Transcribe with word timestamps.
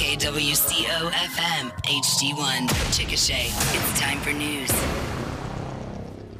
KWCO 0.00 1.10
FM 1.10 1.70
HD1 1.82 2.68
Chickasha. 2.88 3.44
It's 3.44 4.00
time 4.00 4.18
for 4.20 4.32
news. 4.32 4.72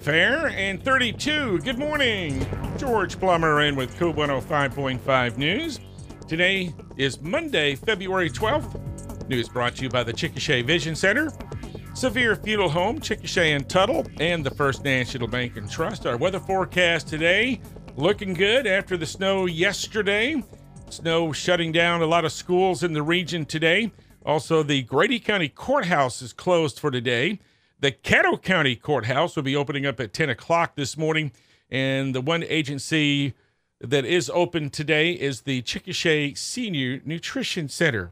Fair 0.00 0.46
and 0.46 0.83
32. 0.83 1.59
Good 1.59 1.79
morning. 1.79 2.46
George 2.79 3.21
Plummer 3.21 3.61
in 3.61 3.77
with 3.77 3.95
KOOL 3.99 4.15
105.5 4.15 5.37
News. 5.37 5.79
Today 6.27 6.73
is 6.96 7.21
Monday, 7.21 7.75
February 7.75 8.31
12th. 8.31 9.29
News 9.29 9.51
brought 9.51 9.77
to 9.77 9.83
you 9.83 9.90
by 9.90 10.04
the 10.04 10.13
Chickasha 10.15 10.65
Vision 10.65 10.97
Center, 10.97 11.31
Severe 11.92 12.37
Funeral 12.37 12.71
Home, 12.71 12.99
Chickasha 12.99 13.54
and 13.54 13.69
Tuttle, 13.69 14.06
and 14.21 14.42
the 14.42 14.51
First 14.53 14.85
National 14.85 15.29
Bank 15.29 15.58
and 15.58 15.71
Trust. 15.71 16.06
Our 16.06 16.16
weather 16.16 16.41
forecast 16.41 17.09
today 17.09 17.61
looking 17.95 18.33
good 18.33 18.66
after 18.66 18.97
the 18.97 19.05
snow 19.05 19.45
yesterday. 19.45 20.42
Snow 20.93 21.33
shutting 21.33 21.70
down 21.70 22.02
a 22.02 22.07
lot 22.07 22.25
of 22.25 22.33
schools 22.33 22.83
in 22.83 22.95
the 22.95 23.02
region 23.02 23.47
today. 23.47 23.93
Also, 24.27 24.65
the 24.65 24.83
Grady 24.83 25.20
County 25.20 25.48
Courthouse 25.48 26.21
is 26.21 26.33
closed 26.33 26.81
for 26.81 26.91
today. 26.91 27.39
The 27.79 27.93
Caddo 27.93 28.43
County 28.43 28.75
Courthouse 28.75 29.37
will 29.37 29.45
be 29.45 29.55
opening 29.55 29.87
up 29.87 30.01
at 30.01 30.12
10 30.12 30.31
o'clock 30.31 30.75
this 30.75 30.97
morning. 30.97 31.31
And 31.71 32.12
the 32.12 32.21
one 32.21 32.43
agency 32.43 33.34
that 33.81 34.05
is 34.05 34.31
open 34.34 34.69
today 34.69 35.12
is 35.12 35.43
the 35.43 35.62
Chickasha 35.62 36.37
Senior 36.37 37.01
Nutrition 37.05 37.69
Center. 37.69 38.11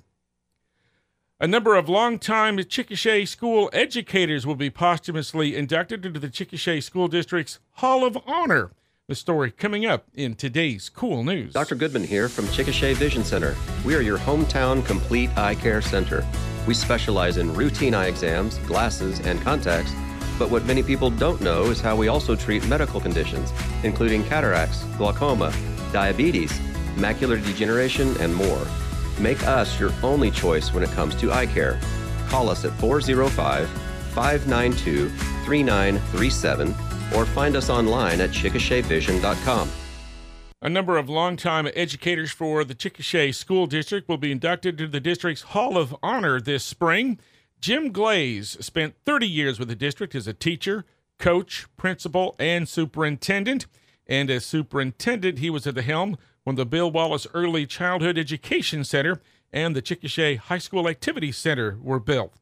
A 1.41 1.49
number 1.49 1.75
of 1.75 1.89
longtime 1.89 2.59
Chickasha 2.59 3.27
school 3.27 3.69
educators 3.73 4.47
will 4.47 4.55
be 4.55 4.71
posthumously 4.71 5.57
inducted 5.57 6.07
into 6.07 6.21
the 6.21 6.29
Chickasha 6.29 6.81
School 6.83 7.09
District's 7.09 7.59
Hall 7.73 8.05
of 8.05 8.17
Honor. 8.25 8.71
The 9.09 9.15
story 9.15 9.53
coming 9.53 9.87
up 9.87 10.05
in 10.15 10.35
today's 10.35 10.91
KOOL 10.91 11.25
News. 11.25 11.55
Dr. 11.55 11.77
Goodman 11.77 12.05
here 12.05 12.29
from 12.29 12.45
Chickasha 12.49 12.95
Vision 12.95 13.25
Center. 13.25 13.57
We 13.83 13.95
are 13.95 14.03
your 14.03 14.19
hometown 14.19 14.85
complete 14.85 15.31
eye 15.35 15.55
care 15.55 15.81
center. 15.81 16.27
We 16.67 16.75
specialize 16.75 17.39
in 17.39 17.55
routine 17.55 17.95
eye 17.95 18.09
exams, 18.09 18.59
glasses, 18.67 19.21
and 19.21 19.41
contacts. 19.41 19.95
But 20.39 20.51
what 20.51 20.67
many 20.67 20.83
people 20.83 21.09
don't 21.09 21.41
know 21.41 21.71
is 21.71 21.81
how 21.81 21.97
we 21.97 22.09
also 22.09 22.37
treat 22.37 22.69
medical 22.69 23.01
conditions, 23.01 23.51
including 23.83 24.25
cataracts, 24.25 24.85
glaucoma, 24.99 25.55
diabetes, 25.91 26.53
macular 26.97 27.43
degeneration, 27.43 28.15
and 28.21 28.35
more. 28.35 28.67
Make 29.19 29.43
us 29.45 29.81
your 29.81 29.91
only 30.03 30.31
choice 30.31 30.75
when 30.75 30.83
it 30.83 30.91
comes 30.91 31.15
to 31.15 31.33
eye 31.33 31.47
care. 31.47 31.81
Call 32.29 32.51
us 32.51 32.67
at 32.67 32.73
405 32.73 33.71
592 34.13 35.09
3937 35.09 36.88
or 37.15 37.25
find 37.27 37.57
us 37.57 37.71
online 37.71 38.21
at 38.21 38.31
chickashavision.com. 38.31 39.71
A 40.61 40.69
number 40.69 40.97
of 40.97 41.09
longtime 41.09 41.69
educators 41.77 42.33
for 42.33 42.65
the 42.65 42.75
Chickasha 42.75 43.33
School 43.33 43.69
District 43.69 44.09
will 44.09 44.19
be 44.19 44.33
inducted 44.33 44.77
to 44.79 44.89
the 44.89 44.99
district's 44.99 45.43
Hall 45.43 45.79
of 45.79 45.95
Honor 46.03 46.41
this 46.41 46.65
spring. 46.65 47.21
Jim 47.61 47.93
Glaze 47.93 48.57
spent 48.61 48.97
30 49.05 49.29
years 49.29 49.61
with 49.61 49.69
the 49.69 49.77
district 49.77 50.17
as 50.17 50.27
a 50.27 50.33
teacher, 50.33 50.85
coach, 51.19 51.67
principal, 51.77 52.35
and 52.41 52.69
superintendent. 52.69 53.67
And 54.09 54.31
as 54.31 54.45
superintendent, 54.45 55.39
he 55.39 55.49
was 55.49 55.65
at 55.67 55.77
the 55.77 55.83
helm 55.83 56.17
when 56.43 56.57
the 56.57 56.67
Bill 56.67 56.91
Wallace 56.91 57.27
Early 57.33 57.65
Childhood 57.65 58.19
Education 58.19 58.83
Center 58.83 59.21
and 59.53 59.77
the 59.77 59.83
Chickasha 59.83 60.39
High 60.39 60.59
School 60.59 60.89
Activity 60.89 61.31
Center 61.31 61.79
were 61.81 62.01
built. 62.01 62.35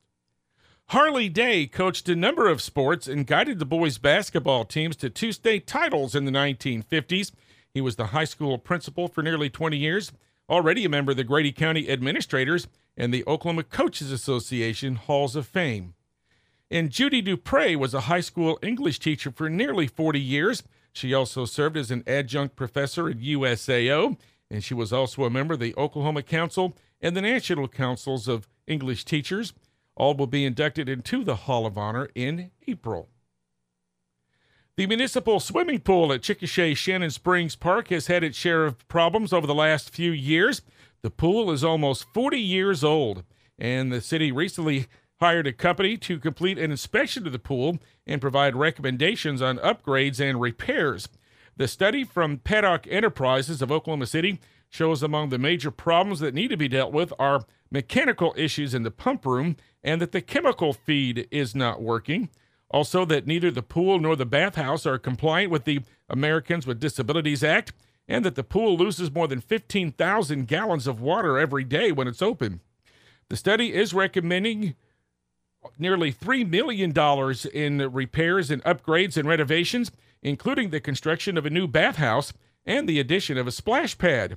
Harley 0.91 1.29
Day 1.29 1.67
coached 1.67 2.09
a 2.09 2.15
number 2.15 2.49
of 2.49 2.63
sports 2.63 3.09
and 3.09 3.27
guided 3.27 3.59
the 3.59 3.67
boys' 3.67 3.99
basketball 3.99 4.65
teams 4.65 4.95
to 4.97 5.11
two 5.11 5.33
state 5.33 5.67
titles 5.67 6.15
in 6.15 6.27
the 6.27 6.31
1950s. 6.31 7.33
He 7.75 7.81
was 7.81 7.97
the 7.97 8.07
high 8.07 8.25
school 8.25 8.57
principal 8.57 9.09
for 9.09 9.21
nearly 9.21 9.51
20 9.51 9.77
years, 9.77 10.13
already 10.49 10.85
a 10.85 10.89
member 10.89 11.11
of 11.11 11.17
the 11.17 11.25
Grady 11.25 11.51
County 11.51 11.91
Administrators 11.91 12.69
and 12.97 13.13
the 13.13 13.25
Oklahoma 13.27 13.65
Coaches 13.65 14.13
Association 14.13 14.95
Halls 14.95 15.35
of 15.35 15.49
Fame. 15.49 15.95
And 16.71 16.91
Judy 16.91 17.21
Dupre 17.21 17.75
was 17.75 17.93
a 17.93 18.03
high 18.03 18.21
school 18.21 18.57
English 18.63 19.01
teacher 19.01 19.33
for 19.33 19.51
nearly 19.51 19.89
40 19.89 20.21
years. 20.21 20.63
She 20.93 21.13
also 21.13 21.47
served 21.47 21.77
as 21.77 21.91
an 21.91 22.05
adjunct 22.07 22.55
professor 22.55 23.09
at 23.09 23.19
USAO, 23.19 24.17
and 24.49 24.63
she 24.63 24.73
was 24.73 24.93
also 24.93 25.25
a 25.25 25.31
member 25.31 25.55
of 25.55 25.61
the 25.61 25.75
Oklahoma 25.77 26.23
Council 26.23 26.77
and 27.01 27.17
the 27.17 27.23
National 27.23 27.67
Councils 27.67 28.29
of 28.29 28.47
English 28.69 29.05
Teachers. 29.05 29.53
All 29.97 30.15
will 30.15 30.27
be 30.27 30.45
inducted 30.45 30.89
into 30.89 31.25
the 31.25 31.37
Hall 31.37 31.67
of 31.67 31.79
Honor 31.79 32.09
in 32.15 32.51
April. 32.69 33.09
The 34.77 34.87
municipal 34.87 35.41
swimming 35.41 35.81
pool 35.81 36.13
at 36.13 36.21
Chickasha 36.21 36.77
Shannon 36.77 37.11
Springs 37.11 37.57
Park 37.57 37.89
has 37.89 38.09
had 38.09 38.23
its 38.23 38.37
share 38.37 38.67
of 38.67 38.87
problems 38.89 39.33
over 39.33 39.47
the 39.47 39.55
last 39.55 39.89
few 39.89 40.13
years. 40.13 40.61
The 41.01 41.11
pool 41.11 41.51
is 41.51 41.65
almost 41.65 42.13
40 42.13 42.39
years 42.39 42.85
old, 42.85 43.25
and 43.59 43.91
the 43.91 44.03
city 44.03 44.31
recently 44.31 44.87
hired 45.19 45.47
a 45.47 45.53
company 45.55 45.97
to 45.97 46.19
complete 46.19 46.59
an 46.59 46.71
inspection 46.71 47.27
of 47.27 47.33
the 47.33 47.39
pool 47.39 47.79
and 48.07 48.21
provide 48.21 48.55
recommendations 48.55 49.41
on 49.41 49.57
upgrades 49.59 50.21
and 50.21 50.43
repairs. 50.43 51.09
The 51.57 51.69
study 51.69 52.05
from 52.05 52.37
Paddock 52.37 52.87
Enterprises 52.91 53.63
of 53.63 53.73
Oklahoma 53.73 54.07
City 54.07 54.41
shows 54.77 55.03
among 55.03 55.31
the 55.31 55.39
major 55.39 55.71
problems 55.71 56.21
that 56.21 56.35
need 56.35 56.49
to 56.49 56.57
be 56.57 56.69
dealt 56.69 56.93
with 56.93 57.13
are 57.19 57.45
mechanical 57.71 58.35
issues 58.37 58.75
in 58.75 58.83
the 58.83 58.91
pump 58.91 59.25
room 59.25 59.57
and 59.83 60.01
that 60.03 60.13
the 60.13 60.21
chemical 60.21 60.75
feed 60.75 61.27
is 61.31 61.55
not 61.55 61.81
working. 61.81 62.29
Also, 62.71 63.05
that 63.07 63.27
neither 63.27 63.51
the 63.51 63.63
pool 63.63 63.99
nor 63.99 64.15
the 64.17 64.27
bathhouse 64.27 64.85
are 64.85 64.99
compliant 64.99 65.51
with 65.51 65.65
the 65.65 65.81
Americans 66.11 66.67
with 66.67 66.81
Disabilities 66.81 67.43
Act, 67.43 67.73
and 68.09 68.25
that 68.25 68.35
the 68.35 68.45
pool 68.45 68.77
loses 68.77 69.11
more 69.11 69.27
than 69.27 69.41
15,000 69.41 70.47
gallons 70.47 70.87
of 70.87 71.01
water 71.01 71.39
every 71.39 71.65
day 71.65 71.91
when 71.91 72.07
it's 72.07 72.23
open. 72.23 72.61
The 73.29 73.37
study 73.37 73.73
is 73.73 73.95
recommending 73.95 74.75
nearly 75.79 76.13
$3 76.13 76.49
million 76.49 76.93
in 77.53 77.93
repairs 77.93 78.51
and 78.51 78.63
upgrades 78.65 79.17
and 79.17 79.29
renovations, 79.29 79.91
including 80.23 80.71
the 80.71 80.81
construction 80.81 81.39
of 81.39 81.47
a 81.47 81.51
new 81.51 81.67
bathhouse 81.67 82.33
and 82.65 82.89
the 82.89 83.01
addition 83.01 83.39
of 83.39 83.47
a 83.47 83.53
splash 83.53 83.97
pad. 83.97 84.37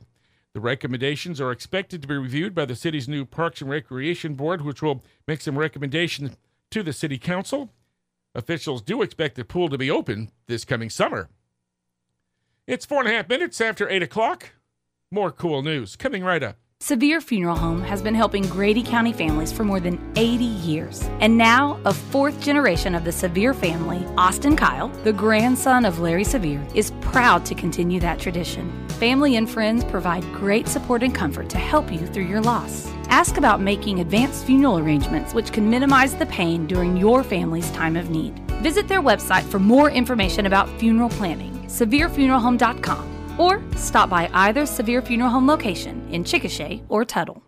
The 0.53 0.59
recommendations 0.59 1.39
are 1.39 1.51
expected 1.51 2.01
to 2.01 2.07
be 2.07 2.17
reviewed 2.17 2.55
by 2.55 2.65
the 2.65 2.75
city's 2.75 3.07
new 3.07 3.23
Parks 3.25 3.61
and 3.61 3.69
Recreation 3.69 4.33
Board, 4.33 4.61
which 4.61 4.81
will 4.81 5.03
make 5.27 5.41
some 5.41 5.57
recommendations 5.57 6.37
to 6.71 6.81
the 6.81 6.93
City 6.93 7.17
Council. 7.19 7.71
Officials 8.33 8.81
do 8.81 9.01
expect 9.01 9.35
the 9.35 9.45
pool 9.45 9.69
to 9.69 9.77
be 9.77 9.91
open 9.91 10.31
this 10.47 10.65
coming 10.65 10.89
summer. 10.89 11.29
It's 12.65 12.85
four 12.85 12.99
and 12.99 13.09
a 13.09 13.11
half 13.11 13.29
minutes 13.29 13.61
after 13.61 13.89
8 13.89 14.03
o'clock. 14.03 14.51
More 15.11 15.31
cool 15.31 15.61
news 15.61 15.95
coming 15.95 16.23
right 16.23 16.43
up. 16.43 16.57
Severe 16.81 17.19
Funeral 17.19 17.57
Home 17.57 17.81
has 17.81 18.01
been 18.01 18.15
helping 18.15 18.47
Grady 18.47 18.81
County 18.81 19.11
families 19.11 19.51
for 19.51 19.65
more 19.65 19.81
than 19.81 19.99
80 20.15 20.45
years. 20.45 21.03
And 21.19 21.37
now, 21.37 21.77
a 21.83 21.93
fourth 21.93 22.39
generation 22.41 22.95
of 22.95 23.03
the 23.03 23.11
Severe 23.11 23.53
family, 23.53 24.07
Austin 24.17 24.55
Kyle, 24.55 24.87
the 25.03 25.11
grandson 25.11 25.83
of 25.83 25.99
Larry 25.99 26.23
Severe, 26.23 26.65
is 26.73 26.93
proud 27.01 27.45
to 27.47 27.53
continue 27.53 27.99
that 27.99 28.17
tradition. 28.17 28.71
Family 28.91 29.35
and 29.35 29.49
friends 29.49 29.83
provide 29.83 30.23
great 30.33 30.69
support 30.69 31.03
and 31.03 31.13
comfort 31.13 31.49
to 31.49 31.57
help 31.57 31.91
you 31.91 32.07
through 32.07 32.27
your 32.27 32.41
loss. 32.41 32.87
Ask 33.09 33.35
about 33.35 33.59
making 33.59 33.99
advanced 33.99 34.45
funeral 34.45 34.79
arrangements 34.79 35.33
which 35.33 35.51
can 35.51 35.69
minimize 35.69 36.15
the 36.15 36.27
pain 36.27 36.65
during 36.65 36.95
your 36.95 37.25
family's 37.25 37.69
time 37.71 37.97
of 37.97 38.09
need. 38.09 38.39
Visit 38.63 38.87
their 38.87 39.01
website 39.01 39.43
for 39.43 39.59
more 39.59 39.91
information 39.91 40.45
about 40.45 40.69
funeral 40.79 41.09
planning, 41.09 41.51
severefuneralhome.com 41.67 43.18
or 43.39 43.63
stop 43.75 44.09
by 44.09 44.29
either 44.33 44.67
Severe 44.67 45.01
Funeral 45.01 45.31
Home 45.31 45.47
location 45.47 46.07
in 46.11 46.23
Chickasha 46.23 46.83
or 46.89 47.03
Tuttle. 47.05 47.41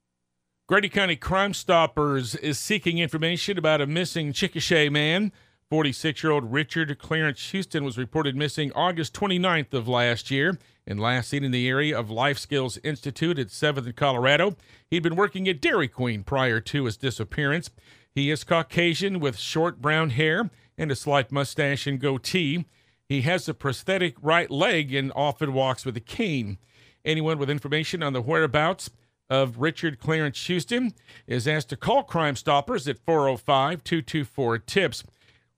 Grady 0.68 0.90
County 0.90 1.18
Crime 1.18 1.53
Stoppers 1.53 2.34
is 2.35 2.57
seeking 2.57 2.97
information 2.97 3.57
about 3.57 3.81
a 3.81 3.85
missing 3.85 4.31
Chickasha 4.31 4.90
man. 4.90 5.34
46 5.69 6.24
year 6.24 6.31
old 6.31 6.52
Richard 6.52 6.97
Clarence 6.97 7.52
Houston 7.52 7.84
was 7.84 7.97
reported 7.97 8.35
missing 8.35 8.72
August 8.74 9.13
29th 9.13 9.74
of 9.74 9.88
last 9.88 10.31
year 10.31 10.57
and 10.88 11.00
last 11.00 11.29
seen 11.29 11.44
in 11.44 11.52
the 11.52 11.68
area 11.68 11.97
of 11.97 12.09
Life 12.09 12.38
Skills 12.38 12.78
Institute 12.84 13.38
at 13.38 13.47
7th 13.47 13.85
in 13.85 13.94
Colorado. 13.94 14.56
He'd 14.90 15.03
been 15.03 15.16
working 15.16 15.47
at 15.47 15.62
Dairy 15.62 15.88
Queen 15.88 16.23
prior 16.23 16.59
to 16.62 16.85
his 16.85 16.97
disappearance. 16.97 17.70
He 18.14 18.32
is 18.32 18.43
Caucasian 18.43 19.20
with 19.20 19.38
short 19.38 19.82
brown 19.82 20.11
hair 20.11 20.49
and 20.78 20.91
a 20.91 20.96
slight 20.96 21.32
mustache 21.32 21.88
and 21.88 21.99
goatee. 21.99 22.66
He 23.11 23.23
has 23.23 23.49
a 23.49 23.53
prosthetic 23.53 24.16
right 24.22 24.49
leg 24.49 24.93
and 24.93 25.11
often 25.13 25.52
walks 25.52 25.84
with 25.84 25.97
a 25.97 25.99
cane. 25.99 26.58
Anyone 27.03 27.40
with 27.40 27.49
information 27.49 28.02
on 28.02 28.13
the 28.13 28.22
whereabouts 28.22 28.90
of 29.29 29.58
Richard 29.58 29.99
Clarence 29.99 30.47
Houston 30.47 30.93
is 31.28 31.46
asked 31.46 31.67
to 31.72 31.75
call 31.75 32.03
Crime 32.03 32.37
Stoppers 32.37 32.87
at 32.87 32.99
405 32.99 33.84
224 33.84 34.59
TIPS 34.59 35.03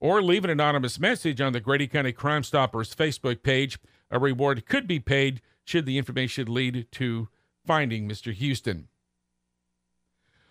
or 0.00 0.20
leave 0.20 0.42
an 0.42 0.50
anonymous 0.50 0.98
message 0.98 1.40
on 1.40 1.52
the 1.52 1.60
Grady 1.60 1.86
County 1.86 2.10
Crime 2.10 2.42
Stoppers 2.42 2.92
Facebook 2.92 3.44
page. 3.44 3.78
A 4.10 4.18
reward 4.18 4.66
could 4.66 4.88
be 4.88 4.98
paid 4.98 5.40
should 5.62 5.86
the 5.86 5.96
information 5.96 6.52
lead 6.52 6.88
to 6.90 7.28
finding 7.64 8.08
Mr. 8.08 8.34
Houston. 8.34 8.88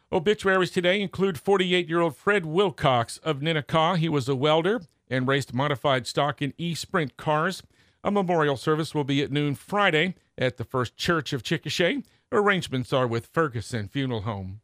Obituaries 0.09 0.71
today 0.71 1.01
include 1.01 1.38
48 1.38 1.89
year 1.89 1.99
old 1.99 2.15
Fred 2.15 2.45
Wilcox 2.45 3.17
of 3.17 3.41
Ninnekah. 3.41 3.97
He 3.97 4.07
was 4.07 4.29
a 4.29 4.38
welder 4.38 4.79
and 5.09 5.27
raced 5.27 5.53
modified 5.53 6.07
stock 6.07 6.41
in 6.41 6.53
e 6.57 6.75
sprint 6.75 7.17
cars. 7.17 7.63
A 8.03 8.11
memorial 8.11 8.57
service 8.57 8.94
will 8.94 9.03
be 9.03 9.21
at 9.21 9.31
noon 9.31 9.55
Friday 9.55 10.15
at 10.38 10.57
the 10.57 10.63
First 10.63 10.97
Church 10.97 11.33
of 11.33 11.44
Chickasha. 11.44 12.03
Arrangements 12.31 12.91
are 12.91 13.07
with 13.07 13.27
Ferguson 13.27 13.88
Funeral 13.88 14.21
Home. 14.21 14.61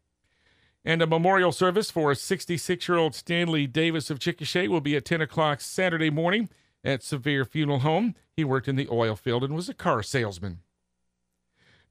And 0.84 1.02
a 1.02 1.08
memorial 1.08 1.52
service 1.52 1.92
for 1.92 2.14
66 2.16 2.88
year 2.88 2.98
old 2.98 3.14
Stanley 3.16 3.68
Davis 3.68 4.10
of 4.10 4.20
Chickasha 4.20 4.68
will 4.68 4.82
be 4.82 4.96
at 4.96 5.06
10 5.06 5.22
o'clock 5.22 5.62
Saturday 5.62 6.10
morning 6.10 6.50
at 6.84 7.04
Sevier 7.04 7.46
Funeral 7.46 7.80
Home. 7.80 8.16
He 8.32 8.44
worked 8.44 8.68
in 8.68 8.76
the 8.76 8.88
oil 8.90 9.16
field 9.16 9.44
and 9.44 9.54
was 9.54 9.70
a 9.70 9.74
car 9.74 10.02
salesman. 10.02 10.60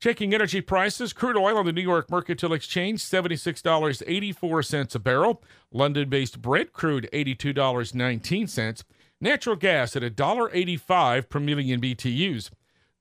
Checking 0.01 0.33
energy 0.33 0.61
prices, 0.61 1.13
crude 1.13 1.37
oil 1.37 1.59
on 1.59 1.67
the 1.67 1.73
New 1.73 1.83
York 1.83 2.09
Mercantile 2.09 2.53
Exchange, 2.53 3.03
$76.84 3.03 4.95
a 4.95 4.99
barrel. 5.01 5.43
London 5.73 6.09
based 6.09 6.41
Brent 6.41 6.73
crude, 6.73 7.09
$82.19. 7.13 8.85
Natural 9.21 9.57
gas 9.57 9.97
at 9.97 10.05
$1.85 10.05 11.29
per 11.29 11.41
million 11.41 11.81
BTUs. 11.81 12.51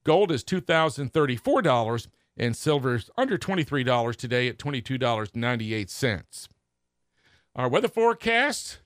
Gold 0.03 0.31
is 0.31 0.43
$2,034, 0.43 2.07
and 2.35 2.55
silver 2.55 2.95
is 2.95 3.11
under 3.15 3.37
$23 3.37 4.15
today 4.15 4.47
at 4.47 4.57
$22.98. 4.57 6.47
Our 7.55 7.69
weather 7.69 7.87
forecast 7.87 8.79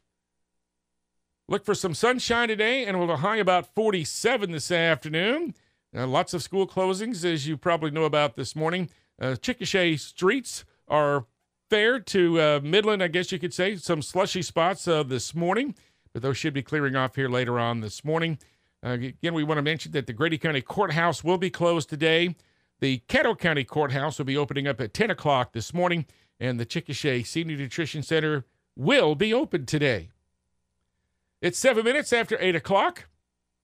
look 1.47 1.63
for 1.63 1.75
some 1.75 1.93
sunshine 1.93 2.49
today, 2.49 2.83
and 2.83 2.99
we'll 2.99 3.15
high 3.15 3.37
about 3.37 3.73
47 3.73 4.51
this 4.51 4.69
afternoon. 4.69 5.53
Uh, 5.95 6.07
lots 6.07 6.33
of 6.33 6.41
school 6.41 6.67
closings, 6.67 7.25
as 7.25 7.47
you 7.47 7.57
probably 7.57 7.91
know 7.91 8.05
about 8.05 8.35
this 8.35 8.55
morning. 8.55 8.89
Uh, 9.19 9.35
Chickasha 9.39 9.99
streets 9.99 10.63
are 10.87 11.25
fair 11.69 11.99
to 11.99 12.39
uh, 12.39 12.59
Midland, 12.63 13.03
I 13.03 13.07
guess 13.07 13.31
you 13.31 13.39
could 13.39 13.53
say. 13.53 13.75
Some 13.75 14.01
slushy 14.01 14.41
spots 14.41 14.87
uh, 14.87 15.03
this 15.03 15.35
morning, 15.35 15.75
but 16.13 16.21
those 16.21 16.37
should 16.37 16.53
be 16.53 16.63
clearing 16.63 16.95
off 16.95 17.15
here 17.15 17.29
later 17.29 17.59
on 17.59 17.81
this 17.81 18.05
morning. 18.05 18.39
Uh, 18.83 18.91
again, 18.91 19.33
we 19.33 19.43
want 19.43 19.57
to 19.57 19.61
mention 19.61 19.91
that 19.91 20.07
the 20.07 20.13
Grady 20.13 20.37
County 20.37 20.61
Courthouse 20.61 21.23
will 21.23 21.37
be 21.37 21.49
closed 21.49 21.89
today. 21.89 22.35
The 22.79 22.99
Caddo 23.07 23.37
County 23.37 23.63
Courthouse 23.63 24.17
will 24.17 24.25
be 24.25 24.37
opening 24.37 24.67
up 24.67 24.81
at 24.81 24.93
10 24.93 25.11
o'clock 25.11 25.51
this 25.51 25.73
morning, 25.73 26.05
and 26.39 26.59
the 26.59 26.65
Chickasha 26.65 27.25
Senior 27.25 27.57
Nutrition 27.57 28.01
Center 28.01 28.45
will 28.75 29.13
be 29.13 29.33
open 29.33 29.65
today. 29.65 30.09
It's 31.41 31.59
seven 31.59 31.83
minutes 31.83 32.13
after 32.13 32.37
8 32.39 32.55
o'clock. 32.55 33.07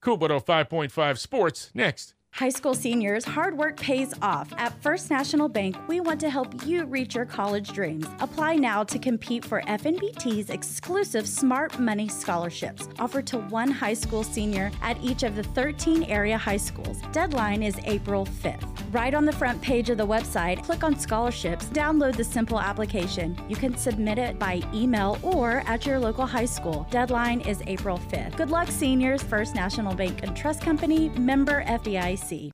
KOOL 0.01 0.17
5.5 0.19 1.17
Sports 1.17 1.71
next. 1.73 2.13
High 2.37 2.49
school 2.49 2.75
seniors, 2.75 3.25
hard 3.25 3.57
work 3.57 3.77
pays 3.77 4.13
off. 4.21 4.53
At 4.59 4.71
First 4.83 5.09
National 5.09 5.49
Bank, 5.49 5.75
we 5.87 6.01
want 6.01 6.19
to 6.19 6.29
help 6.29 6.67
you 6.67 6.85
reach 6.85 7.15
your 7.15 7.25
college 7.25 7.73
dreams. 7.73 8.05
Apply 8.19 8.57
now 8.57 8.83
to 8.83 8.99
compete 8.99 9.43
for 9.43 9.63
FNBT's 9.63 10.51
exclusive 10.51 11.27
Smart 11.27 11.79
Money 11.79 12.07
scholarships 12.07 12.89
offered 12.99 13.25
to 13.25 13.39
one 13.39 13.71
high 13.71 13.95
school 13.95 14.21
senior 14.21 14.69
at 14.83 15.03
each 15.03 15.23
of 15.23 15.35
the 15.35 15.41
13 15.41 16.03
area 16.03 16.37
high 16.37 16.57
schools. 16.57 17.01
Deadline 17.11 17.63
is 17.63 17.75
April 17.85 18.27
5th. 18.27 18.86
Right 18.91 19.13
on 19.13 19.25
the 19.25 19.33
front 19.33 19.61
page 19.61 19.89
of 19.89 19.97
the 19.97 20.07
website, 20.07 20.63
click 20.63 20.81
on 20.81 20.97
scholarships, 20.97 21.65
download 21.65 22.15
the 22.15 22.23
simple 22.23 22.57
application. 22.57 23.37
You 23.49 23.57
can 23.57 23.75
submit 23.75 24.17
it 24.17 24.39
by 24.39 24.61
email 24.73 25.19
or 25.23 25.61
at 25.65 25.85
your 25.85 25.99
local 25.99 26.25
high 26.25 26.45
school. 26.45 26.87
Deadline 26.89 27.41
is 27.41 27.61
April 27.67 27.97
5th. 27.97 28.37
Good 28.37 28.49
luck, 28.49 28.69
seniors. 28.71 29.21
First 29.21 29.55
National 29.55 29.93
Bank 29.93 30.23
and 30.23 30.37
Trust 30.37 30.61
Company, 30.61 31.09
member 31.09 31.65
FDIC. 31.65 32.51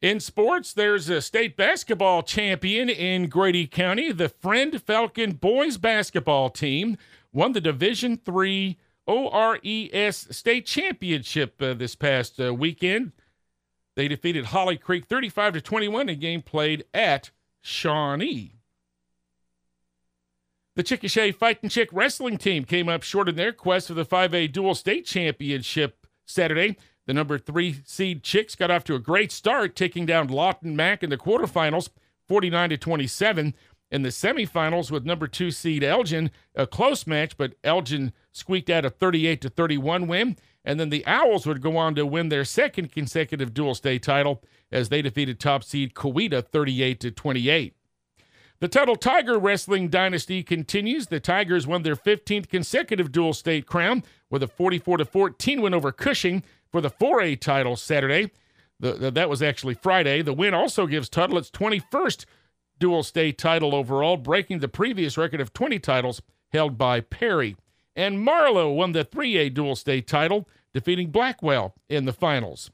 In 0.00 0.20
sports, 0.20 0.72
there's 0.72 1.10
a 1.10 1.20
state 1.20 1.54
basketball 1.54 2.22
champion 2.22 2.88
in 2.88 3.28
Grady 3.28 3.66
County. 3.66 4.10
The 4.10 4.30
Friend 4.30 4.80
Falcon 4.80 5.32
boys 5.32 5.76
basketball 5.76 6.48
team 6.48 6.96
won 7.30 7.52
the 7.52 7.60
Division 7.60 8.16
Three 8.16 8.78
ORES 9.06 10.28
state 10.30 10.64
championship 10.64 11.60
uh, 11.60 11.74
this 11.74 11.94
past 11.94 12.40
uh, 12.40 12.54
weekend. 12.54 13.12
They 13.94 14.08
defeated 14.08 14.46
Holly 14.46 14.76
Creek 14.76 15.06
35 15.06 15.54
to 15.54 15.60
21 15.60 16.02
in 16.02 16.08
a 16.08 16.14
game 16.14 16.42
played 16.42 16.84
at 16.94 17.30
Shawnee. 17.60 18.62
The 20.74 20.82
Chickasha 20.82 21.34
Fighting 21.34 21.68
Chick 21.68 21.90
wrestling 21.92 22.38
team 22.38 22.64
came 22.64 22.88
up 22.88 23.02
short 23.02 23.28
in 23.28 23.36
their 23.36 23.52
quest 23.52 23.88
for 23.88 23.94
the 23.94 24.06
5A 24.06 24.50
dual 24.50 24.74
state 24.74 25.04
championship 25.04 26.06
Saturday. 26.24 26.76
The 27.06 27.12
number 27.12 27.38
three 27.38 27.82
seed 27.84 28.22
Chicks 28.22 28.54
got 28.54 28.70
off 28.70 28.84
to 28.84 28.94
a 28.94 28.98
great 28.98 29.30
start, 29.32 29.76
taking 29.76 30.06
down 30.06 30.28
Lawton 30.28 30.74
Mac 30.74 31.02
in 31.02 31.10
the 31.10 31.18
quarterfinals, 31.18 31.90
49 32.26 32.70
to 32.70 32.78
27. 32.78 33.54
In 33.90 34.02
the 34.02 34.08
semifinals 34.08 34.90
with 34.90 35.04
number 35.04 35.28
two 35.28 35.50
seed 35.50 35.84
Elgin, 35.84 36.30
a 36.54 36.66
close 36.66 37.06
match, 37.06 37.36
but 37.36 37.52
Elgin 37.62 38.14
squeaked 38.32 38.70
out 38.70 38.86
a 38.86 38.90
38 38.90 39.42
to 39.42 39.50
31 39.50 40.06
win. 40.06 40.38
And 40.64 40.78
then 40.78 40.90
the 40.90 41.04
Owls 41.06 41.46
would 41.46 41.60
go 41.60 41.76
on 41.76 41.94
to 41.96 42.06
win 42.06 42.28
their 42.28 42.44
second 42.44 42.92
consecutive 42.92 43.52
dual 43.52 43.74
state 43.74 44.02
title 44.02 44.42
as 44.70 44.88
they 44.88 45.02
defeated 45.02 45.40
top 45.40 45.64
seed 45.64 45.94
Coweta 45.94 46.46
38 46.46 47.00
to 47.00 47.10
28. 47.10 47.74
The 48.60 48.68
Tuttle 48.68 48.94
Tiger 48.94 49.40
Wrestling 49.40 49.88
Dynasty 49.88 50.44
continues. 50.44 51.08
The 51.08 51.18
Tigers 51.18 51.66
won 51.66 51.82
their 51.82 51.96
15th 51.96 52.48
consecutive 52.48 53.10
dual 53.10 53.32
state 53.32 53.66
crown 53.66 54.04
with 54.30 54.40
a 54.40 54.46
44 54.46 54.98
to 54.98 55.04
14 55.04 55.60
win 55.60 55.74
over 55.74 55.90
Cushing 55.90 56.44
for 56.70 56.80
the 56.80 56.90
4A 56.90 57.40
title 57.40 57.74
Saturday. 57.74 58.30
The, 58.78 58.92
the, 58.92 59.10
that 59.10 59.28
was 59.28 59.42
actually 59.42 59.74
Friday. 59.74 60.22
The 60.22 60.32
win 60.32 60.54
also 60.54 60.86
gives 60.86 61.08
Tuttle 61.08 61.38
its 61.38 61.50
21st 61.50 62.24
dual 62.78 63.02
state 63.02 63.36
title 63.36 63.74
overall, 63.74 64.16
breaking 64.16 64.60
the 64.60 64.68
previous 64.68 65.18
record 65.18 65.40
of 65.40 65.52
20 65.52 65.80
titles 65.80 66.22
held 66.52 66.78
by 66.78 67.00
Perry. 67.00 67.56
And 67.94 68.20
Marlow 68.20 68.72
won 68.72 68.92
the 68.92 69.04
3A 69.04 69.52
dual 69.52 69.76
state 69.76 70.06
title, 70.06 70.48
defeating 70.72 71.10
Blackwell 71.10 71.74
in 71.88 72.04
the 72.04 72.12
finals. 72.12 72.70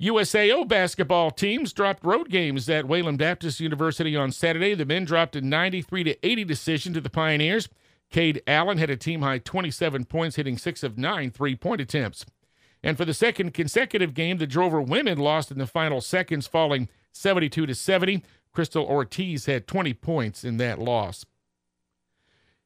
USAO 0.00 0.66
basketball 0.66 1.32
teams 1.32 1.72
dropped 1.72 2.04
road 2.04 2.30
games 2.30 2.70
at 2.70 2.86
Wayland 2.86 3.18
Baptist 3.18 3.58
University 3.58 4.14
on 4.14 4.30
Saturday. 4.30 4.74
The 4.74 4.84
men 4.86 5.04
dropped 5.04 5.34
a 5.34 5.40
93 5.40 6.04
to 6.04 6.26
80 6.26 6.44
decision 6.44 6.94
to 6.94 7.00
the 7.00 7.10
Pioneers. 7.10 7.68
Cade 8.08 8.40
Allen 8.46 8.78
had 8.78 8.90
a 8.90 8.96
team 8.96 9.22
high 9.22 9.38
27 9.38 10.04
points, 10.04 10.36
hitting 10.36 10.56
six 10.56 10.82
of 10.82 10.98
nine 10.98 11.30
three 11.30 11.56
point 11.56 11.80
attempts. 11.80 12.24
And 12.82 12.96
for 12.96 13.04
the 13.04 13.12
second 13.12 13.54
consecutive 13.54 14.14
game, 14.14 14.38
the 14.38 14.46
Drover 14.46 14.80
women 14.80 15.18
lost 15.18 15.50
in 15.50 15.58
the 15.58 15.66
final 15.66 16.00
seconds, 16.00 16.46
falling 16.46 16.88
72 17.12 17.66
to 17.66 17.74
70. 17.74 18.22
Crystal 18.52 18.84
Ortiz 18.84 19.46
had 19.46 19.66
20 19.66 19.94
points 19.94 20.44
in 20.44 20.58
that 20.58 20.78
loss. 20.78 21.26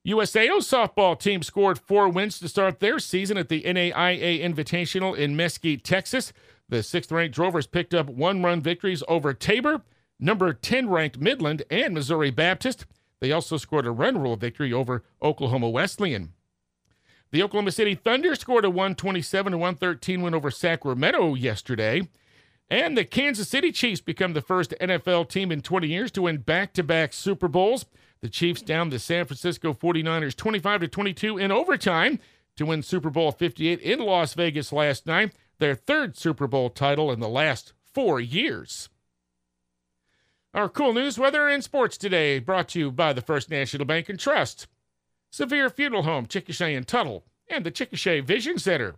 USAO 0.07 0.59
softball 0.59 1.17
team 1.17 1.45
scored 1.45 1.79
four 1.79 2.09
wins 2.09 2.41
to 2.41 2.49
start 2.49 2.81
their 2.81 2.99
season 2.99 3.37
at 3.37 3.49
the 3.49 3.63
NAIA 3.63 4.43
Invitational 4.43 5.17
in 5.17 5.37
Mesquite, 5.37 5.85
Texas. 5.85 6.33
The 6.69 6.83
sixth 6.83 7.13
ranked 7.13 7.37
Drovers 7.37 7.69
picked 7.69 7.95
up 7.95 8.09
one 8.09 8.43
run 8.43 8.61
victories 8.61 9.05
over 9.07 9.33
Tabor, 9.33 9.83
number 10.19 10.53
10 10.53 10.89
ranked 10.89 11.21
Midland, 11.21 11.63
and 11.71 11.95
Missouri 11.95 12.31
Baptist. 12.31 12.85
They 13.21 13.31
also 13.31 13.57
scored 13.57 13.87
a 13.87 13.93
run 13.93 14.21
rule 14.21 14.35
victory 14.35 14.73
over 14.73 15.05
Oklahoma 15.23 15.71
Wesleyan. 15.71 16.32
The 17.31 17.44
Oklahoma 17.44 17.71
City 17.71 17.94
Thunder 17.94 18.35
scored 18.35 18.65
a 18.65 18.71
127 18.71 19.53
113 19.53 20.21
win 20.21 20.35
over 20.35 20.51
Sacramento 20.51 21.35
yesterday. 21.35 22.09
And 22.69 22.99
the 22.99 23.05
Kansas 23.05 23.49
City 23.49 23.71
Chiefs 23.71 24.01
become 24.01 24.32
the 24.32 24.41
first 24.41 24.75
NFL 24.81 25.29
team 25.29 25.53
in 25.53 25.61
20 25.61 25.87
years 25.87 26.11
to 26.13 26.23
win 26.23 26.39
back 26.39 26.73
to 26.73 26.82
back 26.82 27.13
Super 27.13 27.47
Bowls. 27.47 27.87
The 28.22 28.29
Chiefs 28.29 28.62
down 28.62 28.91
the 28.91 29.00
San 29.00 29.24
Francisco 29.24 29.74
49ers 29.74 30.36
25 30.36 30.82
to 30.82 30.88
22 30.88 31.38
in 31.38 31.50
overtime 31.50 32.20
to 32.56 32.64
win 32.64 32.82
Super 32.82 33.10
Bowl 33.10 33.32
58 33.32 33.81
in 33.81 33.98
Las 33.98 34.34
Vegas 34.34 34.72
last 34.72 35.06
night, 35.06 35.32
their 35.58 35.74
third 35.74 36.17
Super 36.17 36.46
Bowl 36.46 36.70
title 36.70 37.10
in 37.10 37.19
the 37.19 37.29
last 37.29 37.72
four 37.93 38.20
years. 38.20 38.88
Our 40.55 40.69
cool 40.69 40.93
news, 40.93 41.19
weather, 41.19 41.48
and 41.48 41.64
sports 41.64 41.96
today 41.96 42.38
brought 42.38 42.69
to 42.70 42.79
you 42.79 42.93
by 42.93 43.12
the 43.12 43.22
First 43.22 43.50
National 43.50 43.86
Bank 43.86 44.08
and 44.08 44.20
Trust. 44.20 44.69
Severe 45.31 45.70
Funeral 45.70 46.02
Home, 46.02 46.26
Chickasha 46.26 46.76
and 46.76 46.86
Tuttle, 46.86 47.24
and 47.48 47.64
the 47.64 47.72
Chickasha 47.72 48.22
Vision 48.22 48.58
Center. 48.58 48.96